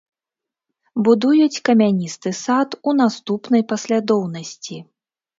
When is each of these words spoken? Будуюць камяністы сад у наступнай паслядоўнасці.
Будуюць 1.07 1.63
камяністы 1.67 2.29
сад 2.45 2.69
у 2.91 2.93
наступнай 3.01 3.61
паслядоўнасці. 3.75 4.75